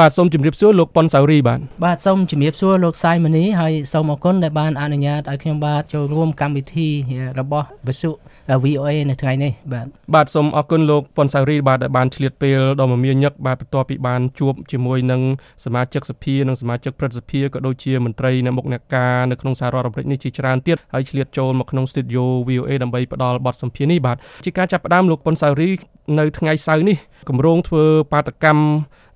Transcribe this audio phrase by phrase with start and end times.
[0.00, 6.88] បាទសូមជម្រាបសួរលោកប៉ុនសាវរីបាទបាទសូមជម្រាបសួរលោកសៃមនីហើយសូមអរគុណដែលបានអនុញ្ញាតឲ្យខ្ញុំបាទចូលរួមកម្មវិធី
[7.40, 8.10] របស់វិសុ
[8.64, 15.20] VOA នៅថ្ងៃនេះបាទបាទសូមអរគុណលោកប៉ុនសាវរីបាទដែលបានឆ្លៀតពេលដ៏មមាញឹកបាទបន្ទាប់ពីបានជួបជាមួយនឹង
[15.64, 25.70] សមាជិកសភានិងសមាជិកព្រឹទ្ធសភាក៏ដូចជាមន្ត្រីអ្នកមុខអ្នកការនៅក្នុងសហរដ្ឋអាមេរិកនេះជាច្រើនទៀតហើយឆ្លៀតចូលមកក្នុង Studio VOA ដើម្បីផ្ដល់បទសម្ភាសន៍នេះបាទជាការចាប់ផ្ដើមលោកប៉ុនសាវរី
[26.18, 26.96] នៅថ្ងៃសៅរ៍នេះ
[27.28, 28.62] គម្រោងធ្វើបាតកម្ម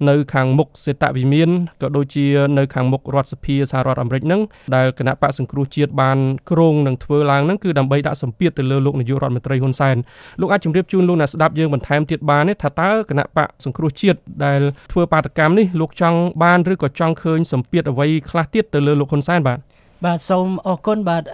[0.08, 1.48] នៅខាងមុខសេតវិមាន
[1.82, 2.26] ក៏ដូចជា
[2.58, 4.40] នៅខាងមុខរដ្ឋសភាសហរដ្ឋអាមេរិកនឹង
[4.76, 6.18] ដែលគណៈបកសង្គ្រោះជាតិបាន
[6.50, 9.96] គ្រោងនឹងធ្វើឡើងនឹងគឺដើម្បីដាក់សម្ពាធទៅលើលោកនាយករដ្ឋមន្ត្រីហ៊ុនសែន
[10.40, 14.60] លោកអាចជម្រាបជូនលោកអ្នកស្ដាប់យើងបន្ថែមទៀតបានទេថាតើគណៈបកសង្គ្រោះជាតិដែល
[14.92, 19.58] ធ្វើបាតកម្មនេះលោកចង់បានឬក៏ចង់ឃើញសម្ពាធអ្វីខ្លះទៀតទៅលើលោកហ៊ុនសែនបាទ
[20.04, 21.24] បាទសូមអរគុណបាទ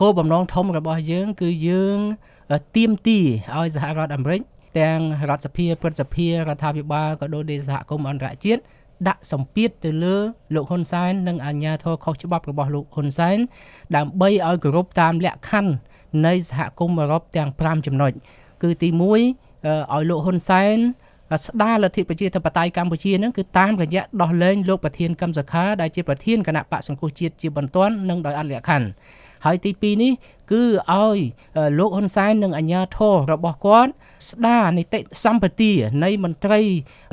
[0.00, 1.98] គោលបំណងធំរបស់យើង គឺយើង
[2.76, 3.18] ទៀមទី
[3.56, 4.40] ឲ្យសហរដ្ឋអាមេរិក
[4.78, 4.98] ទាំង
[5.30, 8.60] រដ្ឋសភាព្រឹទ្ធសភារដ្ឋាភិបាលក៏ដូចជាសហគមន៍អន្តរជាតិ
[9.08, 10.16] ដាក់សម្ពាធទៅលើ
[10.54, 13.36] លោកហ៊ុនសែននិងអាជ្ញាធរខុសច្បាប់របស់លោកហ៊ុនសែន
[13.96, 15.72] ដើម្បីឲ្យគោរពតាមលក្ខខណ្ឌ
[16.26, 18.12] នៃសហគមន៍អឺរ៉ុបទាំង5ចំណុច
[18.62, 20.76] គឺទី1ឲ្យលោកហ៊ុនសែន
[21.46, 28.86] ស្ដារលទ្ធិប្រជាធិបតេយ្យកម្ពុជានឹងគឺតាមរយៈដោះលែងលោកប្រធានកម្មសខាដែលជាប្រធានគណៈបកសង្គ្រោះជាតិជាបន្ទាន់និងដោយអត់លក្ខខណ្ឌ
[29.44, 30.12] ហើយទី2នេះ
[30.52, 31.18] គឺឲ្យ
[31.78, 33.92] លោកហ៊ុនសែននិងអាជ្ញាធររបស់គាត់
[34.28, 35.72] ស្ដារនីតិសម្បទា
[36.04, 36.60] នៃមន្ត្រី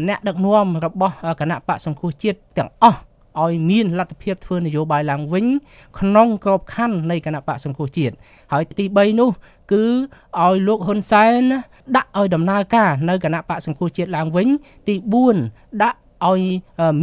[0.07, 2.99] អ្នកដឹកនាំរបស់គណៈបកសង្គ្រោះជាតិទាំងអស់
[3.41, 5.45] ឲ្យមានលទ្ធភាពធ្វើនយោបាយឡើងវិញ
[5.99, 8.16] ក្នុងក្របខ័ណ្ឌនៃគណៈបកសង្គ្រោះជាតិ
[8.51, 9.29] ហើយទី3នោះ
[9.71, 9.83] គឺ
[10.44, 11.41] ឲ្យលោកហ៊ុនសែន
[11.95, 14.47] ដាក់ឲ្យដំណើរការនៅគណៈបកសង្គ្រោះជាតិឡើងវិញ
[14.88, 14.95] ទី
[15.39, 16.41] 4ដាក់ ឲ្យ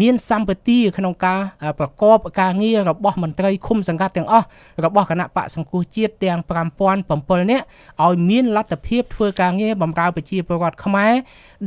[0.00, 1.40] មានសម្បទាក្នុងការ
[1.78, 4.46] ប្រកបការងាររបស់មន្ត្រីឃុំសង្កាត់ទាំងអស់
[4.84, 7.64] របស់គណៈបកសង្គ្រោះជាតិទាំង5007នាក់
[8.04, 11.14] ឲ្យមានលទ្ធភាពធ្វើការងារបម្រើប្រជាពលរដ្ឋខ្មែរ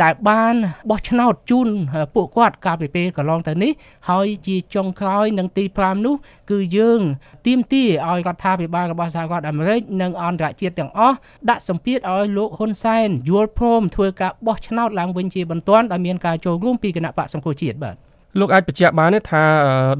[0.01, 0.55] ដែលបាន
[0.89, 1.67] បោះឆ្នោតជូន
[2.15, 3.71] ពួកគាត់កាលពីពេលកន្លងទៅនេះ
[4.09, 6.15] ហើយជាចុងក្រោយនឹងទី5នោះ
[6.51, 7.01] គឺយើង
[7.47, 11.15] ទៀមទាឲ្យរដ្ឋាភិបាលរបស់សហរដ្ឋអាមេរិកនិងអន្តរជាតិទាំងអស់
[11.49, 17.95] ដាក់សម្ពាធឲ្យលោកហ៊ុនសែនយល់ព្រមធ្វើការបោះឆ្នោតឡើងវិញជាបន្ទាន់ដោយមានការចូលរួមពីគណៈបកសង្គ្រោះជាតិបាទ
[18.39, 19.43] លោកអាចបញ្ជាក់បានទេថា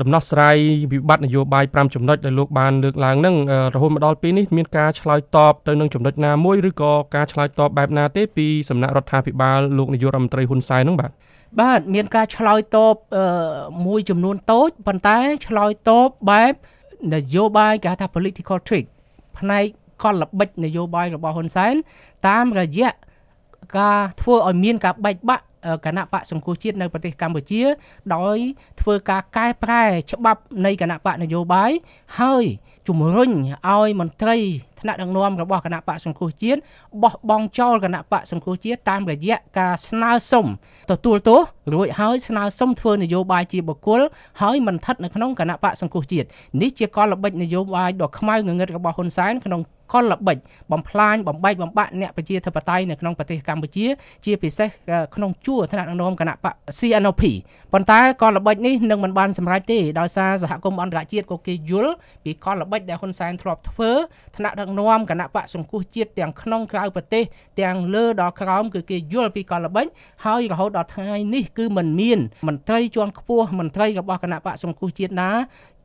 [0.01, 0.57] ដំណោះស្រាយ
[0.91, 3.35] វិបត្តិនយោបាយ5ចំណុចដែលលោកបានលើកឡើងហ្នឹង
[3.73, 11.11] រហូតមកដល់ពេលនេះមានការឆ្លើយតបទៅនឹងចំណុចណាមួយឬក៏ការឆ្លើយតបបែបណាទេពីសំណាក់រដ្ឋាភិបាលលោកនាយករដ្ឋមន្ត្រីហ៊ុនសែនហ្នឹងបាទ
[11.61, 12.95] បាទមានការឆ្លើយតប
[13.87, 15.17] មួយចំនួនតូចប៉ុន្តែ
[15.47, 16.53] ឆ្លើយតបបែប
[17.13, 18.85] នយោបាយគេហៅថា political trick
[19.37, 19.65] ផ្នែក
[20.03, 21.73] កលល្បិចនយោបាយរបស់ហ៊ុនសែន
[22.27, 22.89] តាមរយៈ
[23.79, 25.43] ការធ្វើឲ្យមានការបែកបាក់
[25.85, 27.63] គណៈបកសង្គ្រោះជាតិនៅប្រទេសកម្ពុជា
[28.15, 28.37] ដោយ
[28.81, 31.71] ធ្វើការកែប្រែច្បាប់នៃគណៈបកនយោបាយ
[32.19, 32.45] ហើយ
[32.87, 33.31] ជំរុញ
[33.67, 34.37] ឲ្យមន្ត្រី
[34.81, 36.59] ថ្នាក់ដឹកនាំរបស់គណៈបកសង្គ្រោះជាតិ
[37.03, 40.45] បោះបង់ចោលគណៈបកសង្គ្រោះជាតិតាមរយៈការស្នើសុំ
[40.91, 41.39] ទទួលទោស
[41.73, 44.01] រួចហើយស្នើសុំធ្វើនយោបាយជាបុគ្គល
[44.41, 46.27] ហើយមិនស្ថិតនៅក្នុងគណៈបកសង្គ្រោះជាតិ
[46.61, 49.61] នេះជាកលល្បិចនយោបាយដ៏ខ្មៅងងឹតរបស់ហ៊ុនសែនក្នុង
[49.93, 50.37] កលល្បិច
[50.71, 53.85] បំផ្លាញបំបែកបំបាក់អ្នកប្រជាធិបតេយ្យនៅក្នុងប្រទេសកម្ពុជា
[54.25, 54.69] ជាពិសេស
[55.15, 57.23] ក្នុងជួរថ្នាក់ដឹកនាំគណៈបក CNP
[57.73, 63.91] ប៉ុន្តែកលល្បិចនេះនឹងមិនបានសម្រេចទេដោយសារសហគមន៍អន្តរជាតិក៏គេយល់ពីកលល្បិចដែលហ៊ុនសែនធ្លាប់ធ្វើ
[64.37, 67.23] ថ្នាក់ដឹកនាំគណៈបកសង្គ្រោះជាតិទាំងក្នុងក្រៅប្រទេស
[67.61, 69.85] ទាំងលើដល់ក្រោមគឺគេយល់ពីកលល្បិច
[70.25, 75.29] ហើយរហូតដល់ថ្ងៃនេះគឺមិនមានមន្ត្រីជាន់ខ្ពស់មន្ត្រីរបស់គណៈបកសង្គ្រោះជាតិណា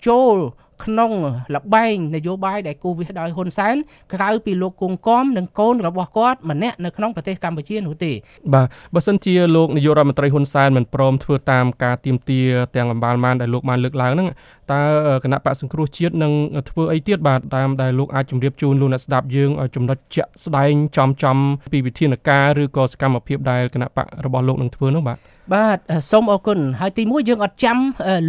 [0.07, 0.37] ចូល
[0.85, 1.11] ក្នុង
[1.55, 3.75] លបែងនយោបាយដែលគូវិសដោយហ៊ុនសែន
[4.15, 8.13] ក្រៅពីលោកគង់គំនិងកូនរបស់គាត់ម្នាក់នៅក្នុងប្រទេសកម្ពុជានោះទេ
[8.55, 12.41] បាទបើសិនជាលោកនាយករដ្ឋមន្ត្រីហ៊ុនសែនមិនព្រមធ្វើតាមការទៀមទា
[12.77, 14.29] ទាំងអំបាលម៉ានដែលលោកបានលើកឡើងហ្នឹង
[14.73, 14.83] តើ
[15.25, 16.33] គណៈបកសង្គ្រោះជាតិនឹង
[16.71, 21.37] ធ្វើអីទៀតបាទតាមដែលលោកអាចជម្រាបជូនលោកអ្នកស្ដាប់យើងឲ្យចំណុចជាក់ស្ដែងចំចំ
[21.73, 25.19] ពីវិធានការឬក៏សកម្មភាពដែលគណៈបករបស់លោកនឹងធ្វើនោះបាទ
[25.55, 25.79] បាទ
[26.11, 27.77] សូមអរគុណហើយទីមួយយើងអត់ចាំ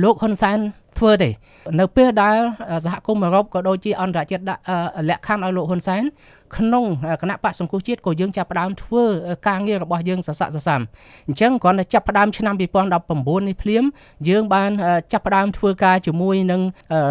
[0.03, 0.59] លោកហ៊ុនសែន
[0.99, 1.29] ធ្វើទេ
[1.79, 2.35] នៅពេលដែល
[2.85, 4.61] សហគមន៍អឺរ៉ុបក៏ដូចជាអន្តរជាតិដាក់
[5.09, 6.03] លក្ខខណ្ឌឲ្យលោកហ៊ុនសែន
[6.57, 6.85] ក្នុង
[7.21, 9.03] គណៈបកសង្គ្រោះជាតិក៏យើងចាប់ផ្ដើមធ្វើ
[9.47, 10.81] ការងាររបស់យើងសស័កសសាម
[11.27, 13.83] អញ្ចឹងគ្រាន់តែចាប់ផ្ដើមឆ្នាំ2019នេះភ្លាម
[14.29, 14.71] យើងបាន
[15.13, 16.61] ចាប់ផ្ដើមធ្វើការជាមួយនឹង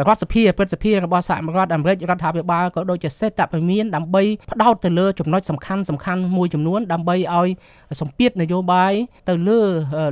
[0.09, 4.23] រដ្ឋសភាព្រឹទ្ធសភារបស់សហរដ្ឋអាមេរិករដ្ឋាភិបាលក៏ដូចជាសេតវិមានដើម្បី
[4.53, 7.49] ផ្ដោតទៅលើចំណុចសំខាន់សំខាន់មួយចំនួនដើម្បីឲ្យ
[8.01, 8.93] សម្ពាធនយោបាយ
[9.29, 9.61] ទៅលើ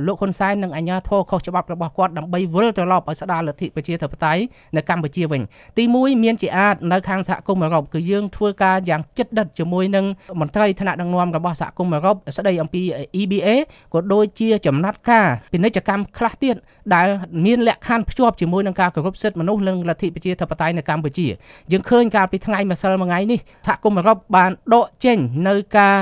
[0.07, 4.41] លោកហ៊ុនសែននិងអាជ្ញាធរខុសច្បាប់របស់គាត់ដើម្បីវិលត្រឡប់ឲ្យស្ដារលទ្ធិប្រជាធិបតេយ្យ
[4.75, 5.41] នៅកម្ពុជាវិញ
[5.77, 10.05] ទី1មានជាអាចនៅខាងសហគមន៍អឺរ៉ុបគឺយើងធ្វើការយ៉ាងចិត្តដិតជាមួយនឹង
[10.39, 12.81] មន្ត្រីថ្នាក់ដឹកនាំរបស់សហគមន៍អឺរ៉ុបស្ដីអំពី
[13.21, 13.47] EBA
[13.93, 16.55] ក៏ដូចជាចំណាត់ការពាណិជ្ជកម្មខ្លះទៀត
[16.95, 17.07] ដែល
[17.45, 21.27] មានលក្ខខណ្ឌភ្ជាប់ជាមួយនឹងការគោរពសិទ្ធិមនុស្សនិងលទ្ធិប្រជាធិបតេយ្យនៅកម្ពុជា
[21.71, 25.17] យើងឃើញកាលពីថ្ងៃម្សិលមួយថ្ងៃនេះសហគមន៍អឺរ៉ុបបានដកចេញ
[25.47, 25.95] នៅការ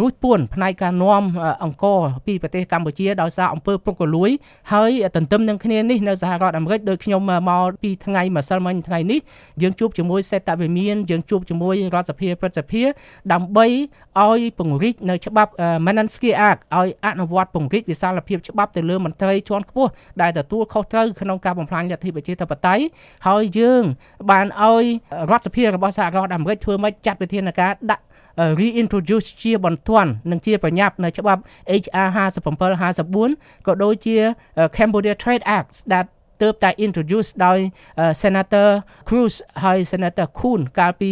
[0.00, 1.22] រួចពួនផ្នែកការនាំ
[1.64, 1.84] អង្គ
[2.26, 4.30] ពីប្រទេសកម្ពុជាដោយសារអំពើពុករលួយ
[4.72, 9.20] ហើយទន្ទឹមនឹងគ្នានេះនៅសហរដ្ឋអាមេរិកដោយខ្ញុំមកពីថ្ងៃម្សិលមិញថ្ងៃនេះ
[9.62, 12.82] យើងជួបជាមួយសេតវិមានយើងជួបជាមួយរដ្ឋសភាព្រឹទ្ធសភា
[13.32, 13.66] ដើម្បី
[14.20, 15.52] ឲ្យពង្រីកនៅច្បាប់
[15.86, 19.90] Magnitsky Act ឲ្យអនុវត្តពង្រីកវិសាលភាពច្បាប់ទៅលើមន្ត្រីជាន់ខ្ពស់
[20.20, 22.82] ដែលទទួលខុសត្រូវក្នុងការបំផ្លាញលទ្ធិប្រជាធិបតេយ្យ
[23.28, 23.82] ហើយយើង
[24.30, 24.84] បានឲ្យ
[25.30, 28.04] រដ្ឋសភារបស់សហរដ្ឋអាមេរិកធ្វើម៉េចចាត់វិធានការដាក់
[28.60, 31.40] reintroduce ជាបន្ទាន់និងជាប្រញាប់នៅច្បាប់
[31.82, 34.16] HR 57 54ក៏ដូចជា
[34.76, 36.04] Cambodia Trade Act ដែល
[36.42, 37.58] ទើបតែ introduce ដោយ
[38.22, 38.68] Senator
[39.08, 39.34] Cruz
[39.64, 41.10] ហើយ Senator Kuhn កាលពី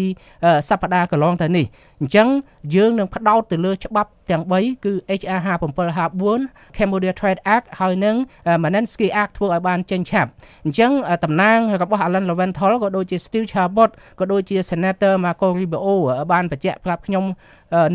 [0.68, 1.66] សប្តាហ៍កន្លងទៅនេះ
[2.04, 2.28] អញ្ចឹង
[2.74, 8.16] យើងនឹងផ្ដោតទៅលើច្បាប់ទាំង3គឺ HR 5754 Cambodia Trade Act ហើយនឹង
[8.62, 10.30] Magnitsky Act ធ្វើឲ្យបានចេញឆាប់
[10.64, 10.92] អញ្ចឹង
[11.24, 13.90] តំណាងរបស់ Alan Leventhal ក៏ដូចជា Steve Chabot
[14.20, 15.86] ក៏ដូចជា Senator Marco Rubio
[16.32, 17.24] បានបញ្ជាក់ប្រាប់ខ្ញុំ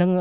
[0.01, 0.11] នឹង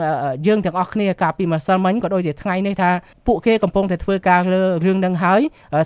[0.47, 2.91] យើងទាំងអស់គ្នាកាលពីម្សិលមិញក៏ដូចជាថ្ងៃនេះថា
[3.27, 5.41] ពួកគេកំពុងតែធ្វើការលើរឿងនឹងហើយ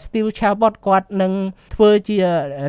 [0.04, 1.32] Steve Chabot គាត់នឹង
[1.74, 2.16] ធ្វើជា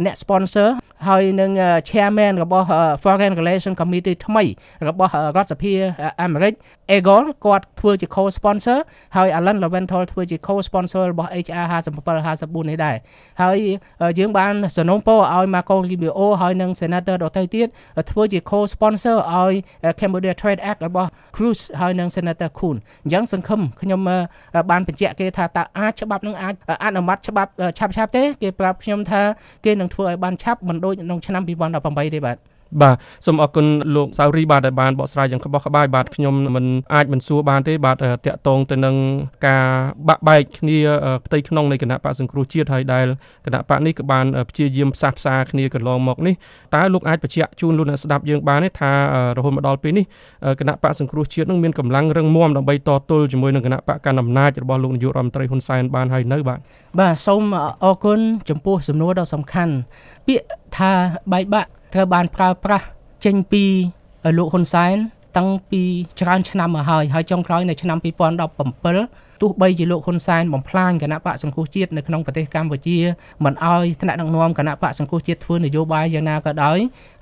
[0.06, 0.70] អ្នក sponsor
[1.08, 1.52] ហើយនឹង
[1.90, 2.66] chairman របស់
[3.04, 4.44] Foreign Relation Committee ថ្មី
[4.90, 5.74] របស់រដ្ឋសភា
[6.22, 6.54] អាមេរិក
[6.96, 8.80] Eagle គាត់ធ្វើជា co-sponsor
[9.16, 11.74] ហើយ Alan Leventhal ធ្វើជា co-sponsor របស់ HR 57
[12.28, 12.96] 54នេះដែរ
[13.42, 13.58] ហើយ
[14.20, 17.68] យើងបានសនំពោឲ្យ Marco Rubio ហើយនិង Senator ដទៃទៀត
[18.12, 19.54] ធ្វើជា co-sponsor ឲ្យ
[20.00, 24.00] Cambodia Trade Act របស់ Cruz ហើយនិង Senator Kuhn អញ្ចឹងសង្ឃឹមខ្ញុំ
[24.70, 26.54] បានបញ្ជាក់គេថាតើអាចច្បាប់នឹងអាច
[26.84, 29.22] អនុម័តច្បាប់ឆាប់ឆាប់ទេគេប្រាប់ខ្ញុំថា
[29.66, 32.38] គេនឹងធ្វើឲ្យបានឆាប់មិនដូចក្នុងឆ្នាំ2018ទេបាទ
[32.82, 33.66] បាទសូមអរគុណ
[33.96, 38.96] លោកសាវរីបាទដែលបានបកស្រាយយ៉ាងក្បោះក្បាយបាទខ្ញុំមិនអាចមិនសួរបានទេបាទតាក់ទងទៅនឹង
[39.48, 39.66] ការ
[40.08, 40.78] បាក់បែកគ្នា
[41.26, 43.06] ផ្ទៃក្នុងនៃគណៈបកសង្គ្រោះជាតិហើយដែល
[43.46, 46.36] គណៈបកនេះក៏បានព្យាយាមផ្សះផ្សាគ្នាកន្លងមកនេះ
[46.76, 48.92] តើលោកអាចបញ្ជាក់ជូនលោកអ្នកស្ដាប់យើងបានទេថា
[49.38, 50.06] រហូតមកដល់ពេលនេះ
[50.60, 56.60] គណៈបកសង្គ្រោះជាតិនឹងមានកម្លាំងរឹងមាំដើម្បីតទល់ជាមួយនឹងគណៈបកកណ្ដាលអំណាចរបស់លោកនាយករដ្ឋមន្ត្រីហ៊ុនសែនបានហើយនៅបាទ
[57.00, 57.44] បាទសូម
[57.84, 59.74] អរគុណចំពោះសំណួរដ៏សំខាន់
[60.28, 60.46] ពាក្យ
[60.78, 60.92] ថា
[61.34, 62.86] បែកបាក់ ត្រូវបានប្រើប្រាស់
[63.26, 63.64] ចេញពី
[64.38, 64.96] លោកហ៊ុនសែន
[65.38, 65.82] តាំងពី
[66.20, 67.98] ច្រើនឆ្នាំមកហើយហើយចុងក្រោយនៅឆ្នាំ
[68.74, 72.98] 2017 ទោះបីជាលោកហ៊ុនសែនបំផ្លាញគណៈបកសង្គ្រោះជាតិនៅក្នុងប្រទេសកម្ពុជា
[73.46, 76.78] មិនអោយថ្នាក់ដឹកនាំគណៈបកសង្គ្រោះជាតិធ្វើនយោបាយយ៉ាងណាក៏ដោយ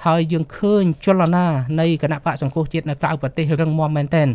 [0.06, 1.46] ហើយយើងឃើញចលនា
[1.80, 4.28] នៃគណៈបកសង្គ្រោះជាតិនៅក្រៅប្រទេសរឹងមាំមែនទែន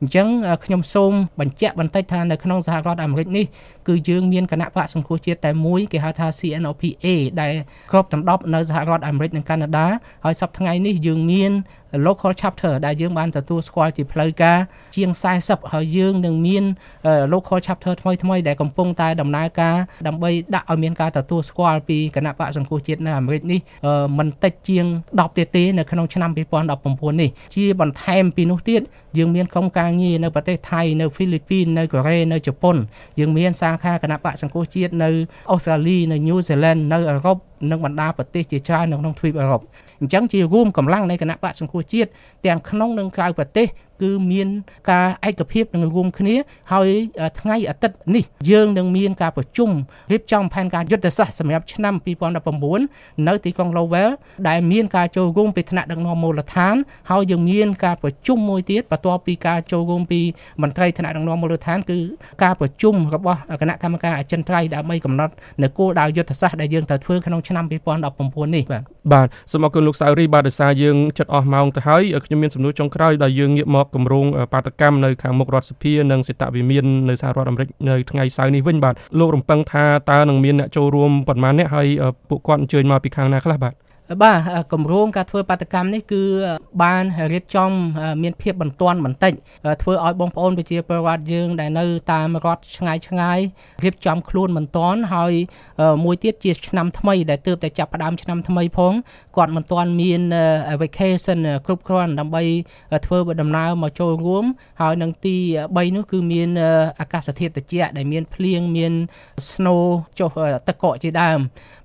[0.00, 0.28] អញ្ចឹង
[0.64, 3.44] ខ្ញុំសូមបញ្ជាក់បន្តិចថានៅក្នុងសហរដ្ឋអាមេរិកនេះ
[3.88, 7.06] គឺយើងមានគណៈបកសង្គ្រោះជាតិតែមួយគេហៅថា CNOPA
[7.40, 7.52] ដែល
[7.90, 9.86] គ្របដណ្ដប់នៅសហរដ្ឋអាមេរិកនិងកាណាដា
[10.24, 11.52] ហើយសប្តាហ៍ថ្ងៃនេះយើងមាន
[12.06, 14.58] local chapter ដែលយើងបានទទួលស្គាល់ជាផ្លូវការ
[14.96, 15.10] ជាង
[15.42, 16.64] 40ហើយយើងនឹងមាន
[17.32, 19.76] local chapter ថ្មីថ្មីដែលកំពុងតែដំណើរការ
[20.06, 23.60] ដើម្បីដាក់ឲ្យមានការទទួលស្គាល់ពីគណៈបកសង្គ្រោះជាតិនៅអាមេរិកនេះ
[24.18, 28.80] មិនតិចជាង10ទៀតទេនៅក្នុងឆ្នាំ2019នេះជាបន្ថែមពីនោះទៀត
[29.18, 32.76] យើងមានក្រុមការងារនៅប្រទេសថៃនៅហ្វីលីពីននៅកូរ៉េនៅជប៉ុន
[33.18, 35.10] យើងមានសាខាគណៈបកសង្គ្រោះជាតិនៅ
[35.50, 37.36] អូស្ត្រាលីនៅញូហ្សេឡង់នៅអឺរ៉ុប
[37.70, 39.62] និងបណ្ដាប្រទេសជាច្រើននៅក្នុងទ្វីបអឺរ៉ុប
[40.00, 42.10] អញ្ចឹងជារួមកម្លាំងនៃគណៈបកសង្គ្រោះជាតិ
[42.46, 43.66] ទាំងក្នុងនិងក្រៅប្រទេស
[44.02, 44.48] គឺមាន
[44.90, 46.34] ការឯកភាពនឹងរួមគ្នា
[46.72, 46.88] ហើយ
[47.40, 49.70] ថ្ងៃអាទិត្យនេះយើងនឹងមានការប្រជុំ
[50.12, 51.94] រៀបចំផែនការយុទ្ធសាស្ត្រសម្រាប់ឆ្នាំ
[52.60, 54.12] 2019នៅទីក្រុង Lowell
[54.48, 56.74] ដែលមានការចូលរួមពីថ្នាក់ដឹកនាំមូលដ្ឋាន
[57.10, 60.20] ហើយយើងមានការប្រជុំមួយទៀតបន្ទាប់ពីការចូលរួមពី
[60.62, 61.98] មន្ត្រីថ្នាក់ដឹកនាំមូលដ្ឋានគឺ
[62.42, 65.32] ការប្រជុំរបស់គណៈកម្មការអចិន្ត្រៃយ៍ដើម្បីកំណត់
[65.62, 81.86] នៅគោលដៅយុទ្ធសាស្ត្រដែលយើងត្រូវធ្វើក្នុងឆ្នាំ2019នេះបាទបាទសូមអរគុណលោកសៅរីបាទដោយសារយើងចិត្តអស់ម៉ោងទៅហើយខ្ញុំមានសំណួរចុងក្រោយដែលយើងងាកមកគម្រោងបាតកម្មនៅខាងមុខរដ្ឋសភានិងសេតវិមាននៅសហរដ្ឋអាមេរិកនៅថ្ងៃសៅរ៍នេះវិញបាទលោករំពឹងថាតើនឹងមានអ្នកចូលរួមប៉ុន្មានអ្នកហើយ
[82.28, 83.74] ពួកគាត់អញ្ជើញមកពីខាងណាខ្លះបាទ
[84.20, 84.38] បាទ
[84.72, 86.22] គម្រោងការធ្វើបាតកម្មនេះគឺ
[86.82, 87.70] បានរៀបចំ
[88.22, 89.32] មានភាពបន្ទាន់បន្តិច
[89.82, 93.38] ធ្វើឲ្យបងប្អូនប្រជាពលរដ្ឋយើងដែលនៅតាមរដ្ឋឆ្ងាយឆ្ងាយ
[93.84, 95.32] រៀបចំខ្លួនមិនទាន់ហើយ
[96.04, 98.92] មួយទៀតជាឆ្នាំថ្មីដែលទើបតែចាប់ផ្ដើមឆ្នាំថ្មីផង
[99.36, 100.22] គាត់មិនទាន់មាន
[100.82, 102.42] vacation គ្រប់គ្រាន់ដើម្បី
[103.06, 104.44] ធ្វើដំណើរមកចូលរួម
[104.80, 106.48] ហើយនឹងទី3នោះគឺមាន
[107.00, 108.92] អាកាសធាតុត្រជាក់ដែលមានភ្លៀងមាន
[109.50, 109.82] snow
[110.18, 110.30] ចុះ
[110.68, 111.38] ទឹកកកជាដើម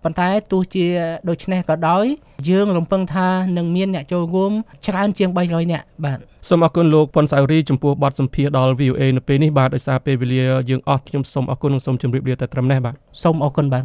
[0.04, 0.86] ប៉ុន្តែទោះជា
[1.30, 2.06] ដូចនេះក៏ដោយ
[2.50, 4.52] យើងរំពឹងថានឹងមានអ្នកចូលរួម
[4.88, 6.18] ច្រើនជាង300នាក់បាទ
[6.50, 13.84] សូមអរគុណលោកប៉ុនសាវរីចំពោះបទសម្ភាសដល់ VOA នៅពេលនេះបាទដោយសារពេលវេលាយើងអស់ខ្ញុំសូមអរគុណនិងសូមជម្រាបលាតែត្រឹមនេះបាទសូមអរគុណបាទ